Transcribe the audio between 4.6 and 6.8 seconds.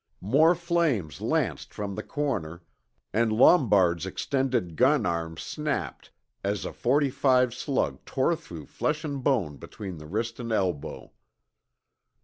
gun arm snapped as a